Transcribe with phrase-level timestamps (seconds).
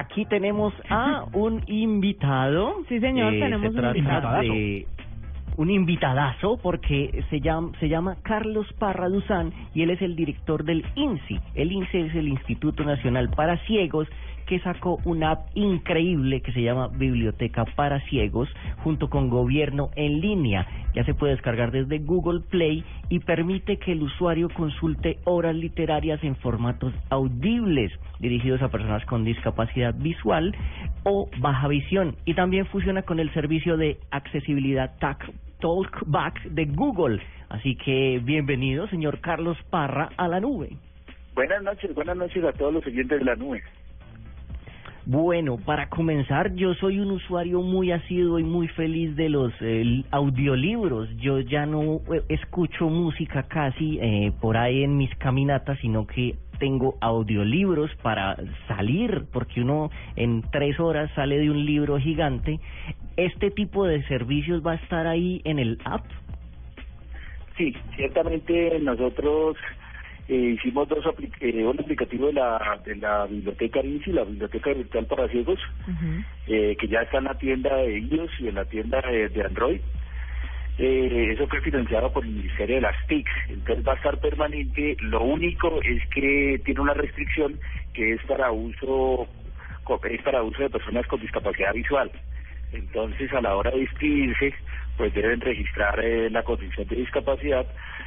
[0.00, 2.74] Aquí tenemos a un invitado.
[2.88, 3.94] Sí, señor, Eh, tenemos se un
[4.40, 4.86] de
[5.56, 10.64] un invitadazo porque se llama, se llama Carlos Parra Duzán y él es el director
[10.64, 11.38] del INSI.
[11.54, 14.08] El INSI es el Instituto Nacional para Ciegos
[14.50, 20.20] que sacó una app increíble que se llama Biblioteca para Ciegos junto con Gobierno en
[20.20, 20.66] línea.
[20.92, 26.18] Ya se puede descargar desde Google Play y permite que el usuario consulte obras literarias
[26.24, 30.52] en formatos audibles dirigidos a personas con discapacidad visual
[31.04, 32.16] o baja visión.
[32.24, 37.22] Y también funciona con el servicio de accesibilidad TAC Talkback de Google.
[37.50, 40.70] Así que bienvenido, señor Carlos Parra, a la nube.
[41.36, 43.62] Buenas noches, buenas noches a todos los oyentes de la nube.
[45.06, 50.04] Bueno, para comenzar, yo soy un usuario muy asiduo y muy feliz de los eh,
[50.10, 51.08] audiolibros.
[51.16, 56.36] Yo ya no eh, escucho música casi eh, por ahí en mis caminatas, sino que
[56.58, 58.36] tengo audiolibros para
[58.68, 62.60] salir, porque uno en tres horas sale de un libro gigante.
[63.16, 66.04] ¿Este tipo de servicios va a estar ahí en el app?
[67.56, 69.56] Sí, ciertamente nosotros
[70.30, 74.72] eh, hicimos dos apli- eh, un aplicativo de la de la biblioteca INSI, la biblioteca
[74.72, 75.58] virtual para ciegos,
[76.46, 79.42] eh, que ya está en la tienda de iOS y en la tienda de, de
[79.42, 79.80] Android.
[80.78, 84.96] Eh, eso fue financiado por el Ministerio de las TIC, entonces va a estar permanente.
[85.00, 87.58] Lo único es que tiene una restricción
[87.92, 89.28] que es para uso
[90.04, 92.10] es para uso de personas con discapacidad visual.
[92.72, 94.54] Entonces, a la hora de inscribirse,
[94.96, 97.66] pues deben registrar eh, la condición de discapacidad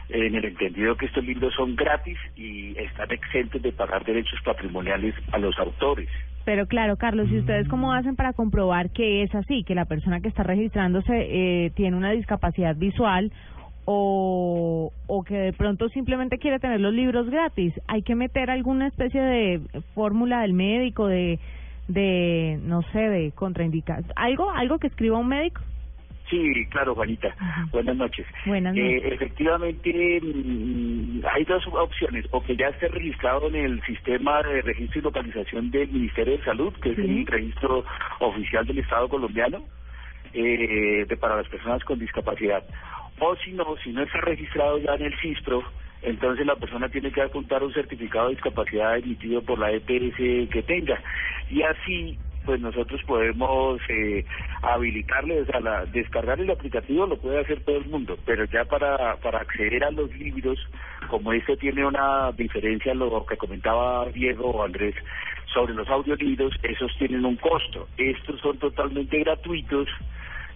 [0.09, 4.39] eh, en el entendido que estos libros son gratis y están exentos de pagar derechos
[4.45, 6.07] patrimoniales a los autores.
[6.45, 10.19] Pero claro, Carlos, ¿y ustedes cómo hacen para comprobar que es así, que la persona
[10.19, 13.31] que está registrándose eh, tiene una discapacidad visual
[13.85, 17.73] o, o que de pronto simplemente quiere tener los libros gratis?
[17.87, 19.61] ¿Hay que meter alguna especie de
[19.95, 21.39] fórmula del médico, de,
[21.87, 24.11] de no sé, de contraindicación?
[24.15, 25.61] ¿Algo, algo que escriba un médico?
[26.29, 27.35] Sí, claro, Juanita.
[27.71, 28.25] Buenas noches.
[28.45, 29.11] Buenas Eh, noches.
[29.13, 32.25] efectivamente, mm, hay dos opciones.
[32.31, 36.43] O que ya esté registrado en el sistema de registro y localización del Ministerio de
[36.43, 37.83] Salud, que es el registro
[38.19, 39.63] oficial del Estado colombiano,
[40.33, 42.63] eh, de, para las personas con discapacidad.
[43.19, 45.61] O si no, si no está registrado ya en el CISPRO,
[46.01, 50.63] entonces la persona tiene que apuntar un certificado de discapacidad emitido por la EPS que
[50.65, 50.99] tenga.
[51.49, 54.25] Y así, pues nosotros podemos eh,
[54.61, 58.65] habilitarle, o sea, la, descargar el aplicativo lo puede hacer todo el mundo, pero ya
[58.65, 60.59] para, para acceder a los libros,
[61.09, 64.95] como este tiene una diferencia, lo que comentaba Diego o Andrés,
[65.53, 67.87] sobre los audiolibros, esos tienen un costo.
[67.97, 69.87] Estos son totalmente gratuitos.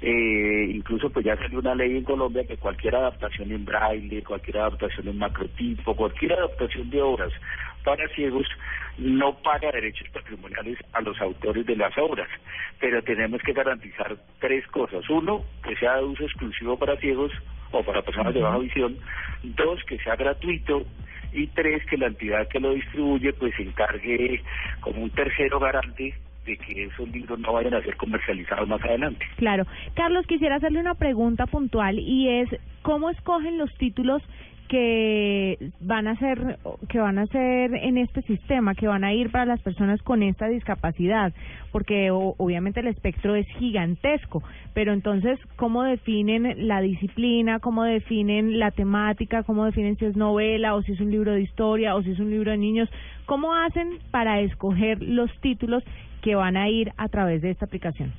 [0.01, 4.59] Eh, incluso pues ya salió una ley en Colombia que cualquier adaptación en braille, cualquier
[4.59, 7.33] adaptación en macrotipo, cualquier adaptación de obras
[7.83, 8.45] para ciegos
[8.97, 12.27] no paga derechos patrimoniales a los autores de las obras,
[12.79, 15.09] pero tenemos que garantizar tres cosas.
[15.09, 17.31] Uno, que sea de uso exclusivo para ciegos
[17.71, 18.97] o para personas de baja visión.
[19.43, 20.83] Dos, que sea gratuito.
[21.33, 24.41] Y tres, que la entidad que lo distribuye pues se encargue
[24.81, 26.15] como un tercero garante
[26.47, 29.25] de que esos libros no vayan a ser comercializados más adelante.
[29.35, 29.65] Claro.
[29.93, 32.49] Carlos, quisiera hacerle una pregunta puntual y es,
[32.81, 34.23] ¿cómo escogen los títulos
[34.67, 36.57] que van a ser
[36.89, 40.23] que van a ser en este sistema que van a ir para las personas con
[40.23, 41.33] esta discapacidad
[41.71, 44.43] porque o- obviamente el espectro es gigantesco
[44.73, 50.75] pero entonces cómo definen la disciplina cómo definen la temática cómo definen si es novela
[50.75, 52.89] o si es un libro de historia o si es un libro de niños
[53.25, 55.81] cómo hacen para escoger los títulos
[56.21, 58.13] que van a ir a través de esta aplicación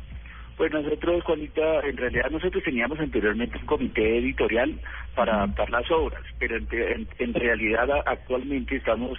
[0.59, 4.75] Pues nosotros, Juanita, en realidad nosotros teníamos anteriormente un comité editorial
[5.15, 9.17] para adaptar las obras, pero en, en- en realidad actualmente estamos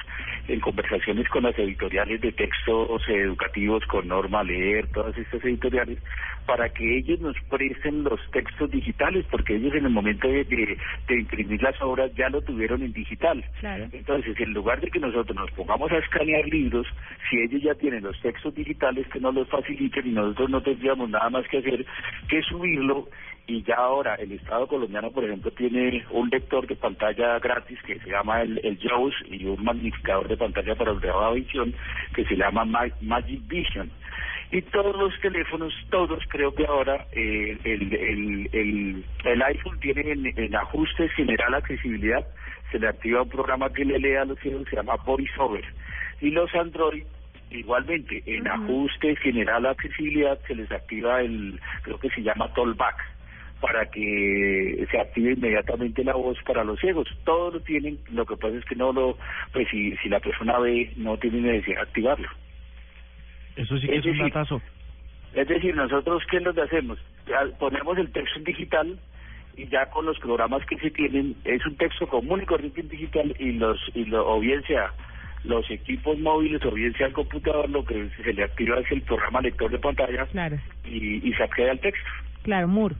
[0.50, 5.97] en conversaciones con las editoriales de textos educativos, con Norma Leer, todas estas editoriales,
[6.45, 11.19] para que ellos nos presten los textos digitales, porque ellos en el momento de, de,
[11.19, 13.45] imprimir las obras ya lo tuvieron en digital.
[13.94, 16.88] Entonces, en lugar de que nosotros nos pongamos a escanear libros,
[17.30, 21.09] si ellos ya tienen los textos digitales, que nos los faciliten y nosotros no tendríamos
[21.09, 21.85] nada más que hacer
[22.27, 23.07] que subirlo
[23.49, 27.99] y ya ahora el Estado colombiano, por ejemplo, tiene un lector de pantalla gratis que
[27.99, 31.73] se llama el, el JAWS y un magnificador de pantalla para grabada visión
[32.13, 32.63] que se llama
[33.01, 33.89] Magic Vision.
[34.51, 40.11] Y todos los teléfonos, todos creo que ahora eh, el, el, el, el, iPhone tiene
[40.11, 42.25] en, ajustes general accesibilidad,
[42.71, 45.65] se le activa un programa que le lea a los ciegos, se llama VoiceOver.
[46.21, 47.03] Y los Android
[47.51, 52.95] igualmente en ajustes general accesibilidad se les activa el creo que se llama Tollback
[53.61, 57.07] para que se active inmediatamente la voz para los ciegos.
[57.25, 59.17] Todos lo tienen, lo que pasa es que no lo,
[59.51, 62.29] pues si, si la persona ve, no tiene necesidad de activarlo.
[63.55, 64.61] Eso sí que es, un datazo.
[65.33, 66.99] Es decir, nosotros, ¿qué es lo que hacemos?
[67.59, 68.99] Ponemos el texto en digital
[69.57, 72.89] y ya con los programas que se tienen, es un texto común y corriente en
[72.89, 74.93] digital y los, y lo, o bien sea
[75.44, 79.01] los equipos móviles o bien sea el computador, lo que se le activa es el
[79.01, 80.27] programa lector de pantalla
[80.86, 82.09] y, y se accede al texto.
[82.44, 82.95] Claro, Moore.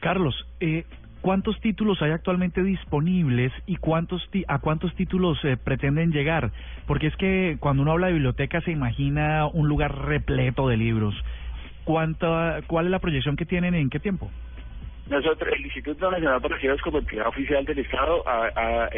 [0.00, 0.84] Carlos, eh,
[1.20, 6.52] ¿cuántos títulos hay actualmente disponibles y cuántos a cuántos títulos eh, pretenden llegar?
[6.86, 11.14] Porque es que cuando uno habla de biblioteca se imagina un lugar repleto de libros.
[11.84, 14.30] ¿Cuánta, ¿Cuál es la proyección que tienen y en qué tiempo?
[15.08, 18.88] Nosotros, el Instituto Nacional para Ciegos como entidad oficial del Estado ha,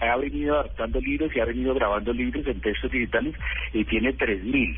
[0.00, 3.34] ha, venido adaptando libros y ha venido grabando libros en textos digitales
[3.72, 4.76] y tiene 3.000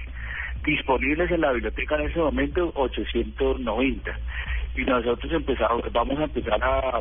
[0.65, 4.19] disponibles en la biblioteca en ese momento 890
[4.77, 7.00] y nosotros empezamos, vamos a empezar a,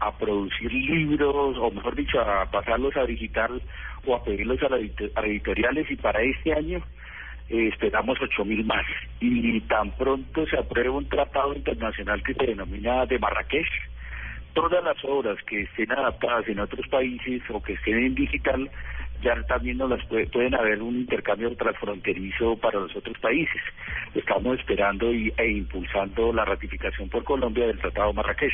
[0.00, 3.60] a, producir libros, o mejor dicho, a pasarlos a digital
[4.06, 5.90] o a pedirlos a, las editoriales.
[5.90, 6.82] Y para este año
[7.48, 8.86] eh, esperamos ocho mil más.
[9.20, 13.68] Y tan pronto se apruebe un tratado internacional que se denomina de Marrakech,
[14.54, 18.70] todas las obras que estén adaptadas en otros países o que estén en digital
[19.22, 23.60] ya también nos las pueden haber un intercambio transfronterizo para los otros países.
[24.14, 28.52] Estamos esperando y, e impulsando la ratificación por Colombia del Tratado Marrakech.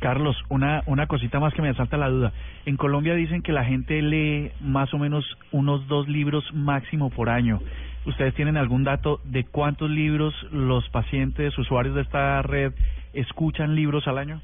[0.00, 2.32] Carlos, una, una cosita más que me asalta la duda.
[2.66, 7.28] En Colombia dicen que la gente lee más o menos unos dos libros máximo por
[7.28, 7.60] año.
[8.04, 12.72] ¿Ustedes tienen algún dato de cuántos libros los pacientes, usuarios de esta red,
[13.12, 14.40] escuchan libros al año?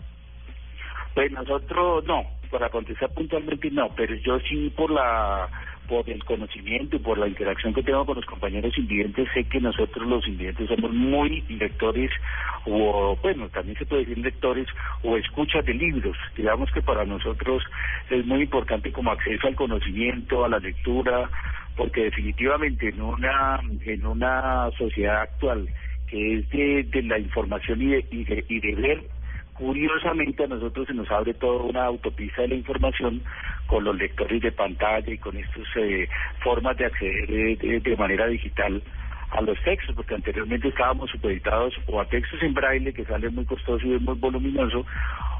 [1.14, 5.48] Pues nosotros no, para contestar puntualmente no, pero yo sí por la
[5.88, 9.58] por el conocimiento y por la interacción que tengo con los compañeros invidentes, sé que
[9.58, 12.10] nosotros los invidentes somos muy lectores,
[12.66, 14.68] o bueno, también se puede decir lectores
[15.02, 16.16] o escuchas de libros.
[16.36, 17.64] Digamos que para nosotros
[18.10, 21.30] es muy importante como acceso al conocimiento, a la lectura,
[21.78, 25.66] porque definitivamente en una, en una sociedad actual
[26.08, 29.04] que es de, de la información y de, y de, y de ver
[29.58, 33.20] Curiosamente a nosotros se nos abre toda una autopista de la información
[33.66, 36.08] con los lectores de pantalla y con estas eh,
[36.44, 38.80] formas de acceder de, manera digital
[39.32, 43.44] a los textos, porque anteriormente estábamos supeditados o a textos en braille, que sale muy
[43.46, 44.86] costoso y es muy voluminoso,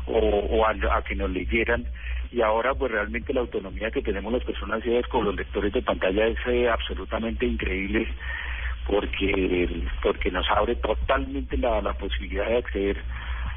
[0.09, 1.87] o, a, que nos leyeran,
[2.33, 5.83] y ahora pues realmente la autonomía que tenemos las personas ciegas con los lectores de
[5.83, 8.09] pantalla es eh, absolutamente increíble,
[8.87, 12.99] porque, porque nos abre totalmente la, la posibilidad de acceder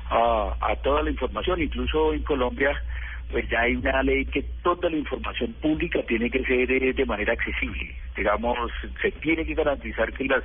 [0.09, 2.77] a, a toda la información, incluso en Colombia
[3.31, 7.05] pues ya hay una ley que toda la información pública tiene que ser eh, de,
[7.05, 7.95] manera accesible.
[8.15, 8.57] Digamos,
[9.01, 10.43] se tiene que garantizar que las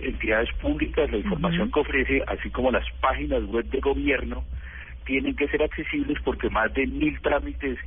[0.00, 4.44] entidades públicas, la información que ofrece, así como las páginas web de gobierno,
[5.04, 7.78] tienen que ser accesibles porque más de mil trámites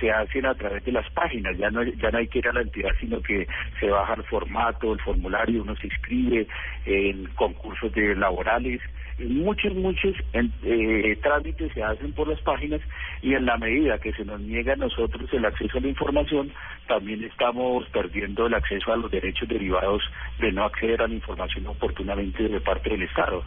[0.00, 2.62] se hacen a través de las páginas, ya no, ya hay que ir a la
[2.62, 3.46] entidad, sino que
[3.80, 6.46] se baja el formato, el formulario, uno se inscribe
[6.86, 8.80] en concursos de laborales,
[9.18, 12.80] muchos, muchos eh, trámites se hacen por las páginas
[13.22, 16.52] y en la medida que se nos niega a nosotros el acceso a la información,
[16.86, 20.02] también estamos perdiendo el acceso a los derechos derivados
[20.38, 23.42] de no acceder a la información oportunamente de parte del Estado.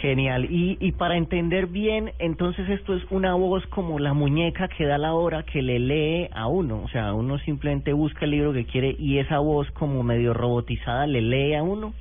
[0.00, 0.46] Genial.
[0.50, 4.98] Y, y para entender bien, entonces esto es una voz como la muñeca que da
[4.98, 6.82] la hora que le lee a uno.
[6.82, 11.06] O sea, uno simplemente busca el libro que quiere y esa voz como medio robotizada
[11.06, 11.94] le lee a uno.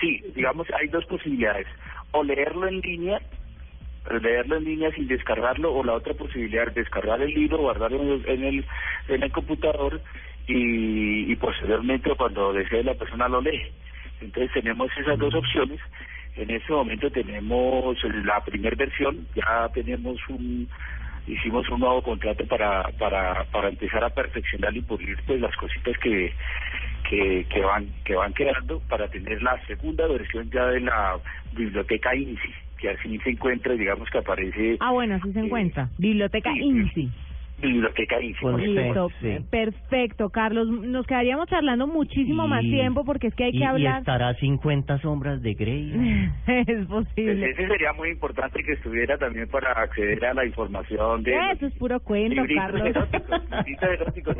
[0.00, 1.66] Sí, digamos, hay dos posibilidades.
[2.10, 3.20] O leerlo en línea,
[4.20, 8.44] leerlo en línea sin descargarlo, o la otra posibilidad, es descargar el libro, guardarlo en
[8.44, 8.64] el,
[9.08, 10.00] en el computador
[10.48, 13.62] y, y posteriormente cuando desee la persona lo lee.
[14.20, 15.80] Entonces tenemos esas dos opciones.
[16.36, 20.68] En este momento tenemos la primera versión, ya tenemos un
[21.26, 25.96] hicimos un nuevo contrato para para para empezar a perfeccionar y pulir pues las cositas
[25.98, 26.32] que
[27.08, 31.18] que, que van que van quedando para tener la segunda versión ya de la
[31.52, 35.88] biblioteca INSI que así se encuentra digamos que aparece Ah, bueno, así se eh, encuentra.
[35.98, 37.10] Biblioteca sí, INSI.
[37.62, 39.38] Biblioteca Listo, sí.
[39.50, 40.68] perfecto, Carlos.
[40.68, 44.00] Nos quedaríamos charlando muchísimo más Y- tiempo porque es que hay y, que y hablar.
[44.00, 45.92] estará 50 sombras de Grey.
[46.46, 47.50] es posible.
[47.50, 51.74] ese sería muy importante que estuviera también para acceder a la información de Eso es
[51.74, 52.86] puro cuento, Carlos.
[52.86, 53.38] eróticos,
[53.82, 54.36] eróticos.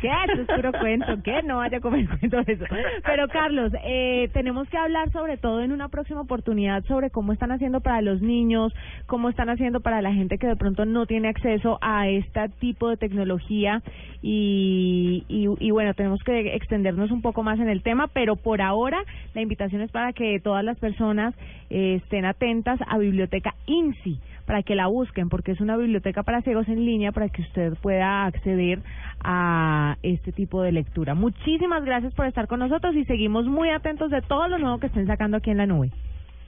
[0.00, 0.08] ¿Qué?
[0.32, 1.22] Eso es puro cuento.
[1.22, 1.42] ¿Qué?
[1.44, 2.64] No vaya a comer cuento de eso.
[3.04, 7.50] Pero, Carlos, eh, tenemos que hablar sobre todo en una próxima oportunidad sobre cómo están
[7.52, 8.72] haciendo para los niños,
[9.06, 12.88] cómo están haciendo para la gente que de pronto no tiene acceso a este tipo
[12.88, 13.82] de tecnología
[14.22, 18.62] y, y, y bueno, tenemos que extendernos un poco más en el tema, pero por
[18.62, 19.02] ahora
[19.34, 21.34] la invitación es para que todas las personas
[21.70, 26.42] eh, estén atentas a Biblioteca INSI para que la busquen, porque es una biblioteca para
[26.42, 28.80] ciegos en línea para que usted pueda acceder
[29.22, 31.14] a este tipo de lectura.
[31.14, 34.88] Muchísimas gracias por estar con nosotros y seguimos muy atentos de todo lo nuevo que
[34.88, 35.90] estén sacando aquí en la nube.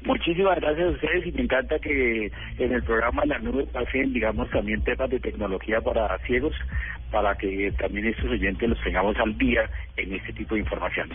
[0.05, 4.51] Muchísimas gracias a ustedes y me encanta que en el programa La Nube pasen, digamos,
[4.51, 6.55] también temas de tecnología para ciegos,
[7.13, 11.11] para que también estos oyentes los tengamos al día en este tipo de información.